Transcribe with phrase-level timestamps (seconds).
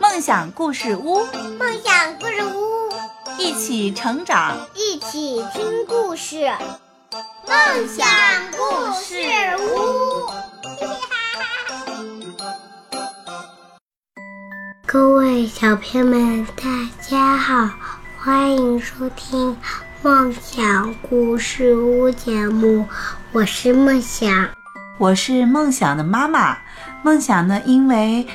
[0.00, 1.24] 梦想故事屋，
[1.58, 2.90] 梦想故事屋，
[3.38, 6.50] 一起成长，一起听故事。
[7.46, 8.04] 梦想
[8.50, 9.16] 故事
[9.60, 10.28] 屋，
[14.84, 16.64] 各位小朋友们，大
[17.00, 17.70] 家好，
[18.18, 19.56] 欢迎收听
[20.02, 22.84] 梦想故事屋节目，
[23.30, 24.48] 我是梦想。
[24.98, 26.56] 我是梦想的妈妈。
[27.02, 28.26] 梦想呢，因为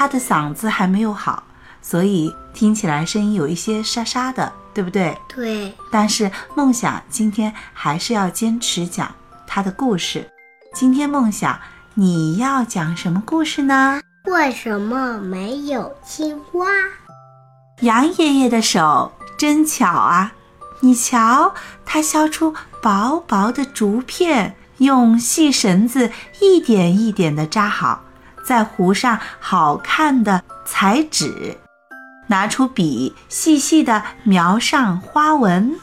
[0.00, 1.42] 她的嗓子还没有好，
[1.82, 5.14] 所以听起来声音有一些沙沙的，对不对？
[5.28, 9.14] 对，但是梦想今天还是要坚持讲
[9.46, 10.26] 他的故事。
[10.72, 11.60] 今天梦想
[11.92, 14.00] 你要讲什么故事呢？
[14.24, 16.66] 为什么没有青蛙？
[17.80, 20.32] 杨爷爷的手真巧啊！
[20.80, 21.52] 你瞧，
[21.84, 24.56] 他削出薄薄的竹片。
[24.78, 26.10] 用细绳子
[26.40, 28.02] 一点一点地扎好，
[28.50, 31.56] 再糊上好看的彩纸，
[32.26, 35.78] 拿出笔细细地描上花纹，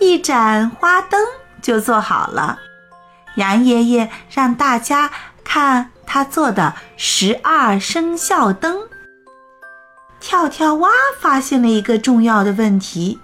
[0.00, 1.20] 一盏花灯
[1.62, 2.58] 就做好了。
[3.36, 5.08] 杨爷爷让大家
[5.44, 8.76] 看他做的十二生肖灯。
[10.18, 10.90] 跳跳蛙
[11.20, 13.20] 发现了一个重要的问题，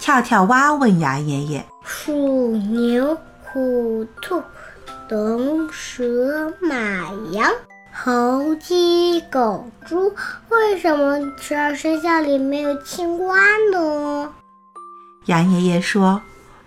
[0.00, 3.16] 跳跳蛙问杨爷爷：“鼠牛。”
[3.52, 4.42] 虎、兔、
[5.08, 6.76] 龙、蛇、马、
[7.30, 7.48] 羊、
[8.00, 10.14] 猴、鸡、狗、猪，
[10.50, 13.36] 为什么十二生肖里没有青蛙
[13.72, 14.32] 呢？
[15.26, 16.22] 杨爷爷说：“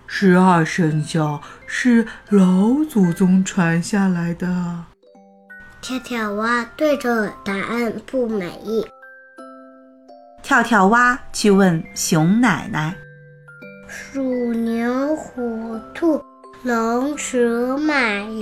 [0.05, 4.83] 十二生肖是老祖宗传下来的。”
[5.79, 8.85] 跳跳蛙对这答案不满意。
[10.43, 12.93] 跳跳蛙去问熊奶奶
[13.87, 14.21] ：“鼠、
[14.53, 16.21] 牛、虎、兔。”
[16.63, 17.95] 龙、蛇、马、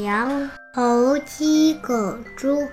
[0.04, 2.68] 羊、猴、鸡、狗、猪，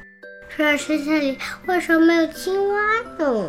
[0.48, 2.78] 十二生肖里为什么没有青蛙
[3.19, 3.48] 呢？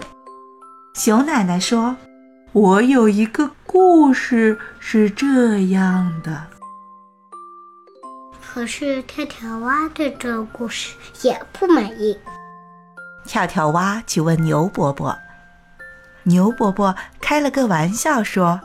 [0.94, 1.98] 熊奶奶说
[2.54, 6.48] ：“我有一个故事是这样的。”
[8.42, 12.17] 可是跳跳蛙对这个故事也不满意。
[13.26, 15.14] 跳跳蛙去问牛伯伯，
[16.23, 18.61] 牛伯伯开了个玩笑说。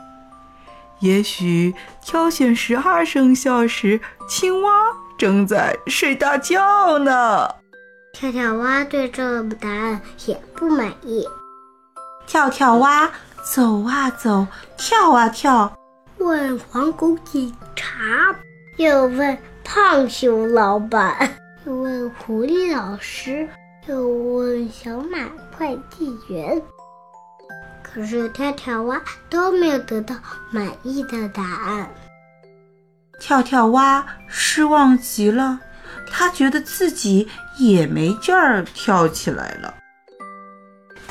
[1.00, 4.70] 也许挑选十二生肖时，青蛙
[5.22, 7.48] 正在睡大觉呢。
[8.12, 11.24] 跳跳蛙对这个答案也不满意。
[12.26, 13.08] 跳跳蛙
[13.54, 14.44] 走啊走，
[14.76, 15.72] 跳啊跳，
[16.18, 18.34] 问黄狗警察，
[18.78, 23.48] 又问胖熊老板，又问狐狸老师，
[23.86, 26.60] 又问小马快递员。
[27.84, 29.00] 可是跳跳蛙
[29.30, 30.16] 都没有得到
[30.50, 31.88] 满意的答案。
[33.20, 35.60] 跳跳蛙失望极了，
[36.10, 37.28] 他觉得自己
[37.58, 39.74] 也没劲儿跳起来了。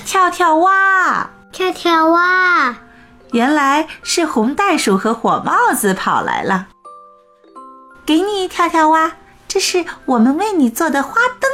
[0.04, 2.76] 跳跳蛙，跳跳蛙，
[3.32, 6.68] 原来是红袋鼠和火帽子跑来了。
[8.04, 9.12] 给你，跳跳蛙，
[9.48, 11.50] 这是我们为你做的花灯。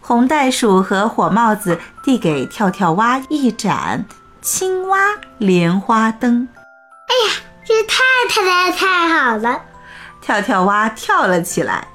[0.00, 4.04] 红袋鼠和火帽子递给跳跳蛙一盏
[4.40, 4.98] 青蛙
[5.38, 6.48] 莲花灯。
[7.08, 7.34] 哎呀，
[7.66, 9.62] 这太太太太好了！
[10.22, 11.88] 跳跳蛙跳了起来。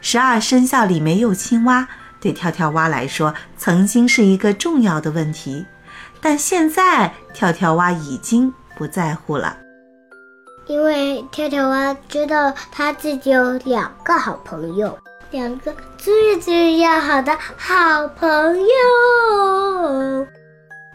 [0.00, 1.88] 十二生肖里没有青蛙，
[2.20, 5.64] 对跳跳蛙来说曾经是一个重要的问题，
[6.20, 9.56] 但现在跳跳蛙已经不在乎了，
[10.66, 14.98] 因为跳跳蛙知道他自己有两个好朋友。
[15.30, 20.26] 两个最最要好的好朋友，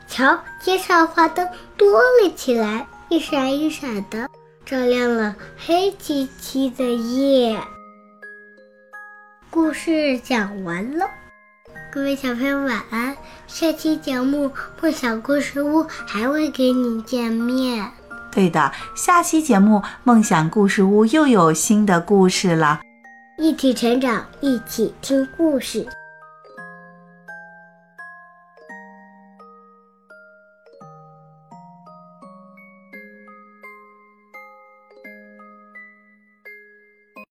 [0.07, 1.45] 瞧，街上花灯
[1.75, 4.29] 多了起来，一闪一闪的，
[4.69, 7.59] 照亮了黑漆漆的夜。
[9.49, 11.07] 故事讲完了，
[11.91, 13.17] 各位小朋友晚安。
[13.47, 14.47] 下期节目
[14.79, 17.83] 《梦想故事屋》还会给你见面。
[18.31, 22.81] 对的，下期节目《梦想故事屋》又有新的故事了。
[23.39, 25.83] 一起成长，一起听故事。